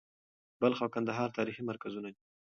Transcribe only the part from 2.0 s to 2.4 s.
دي.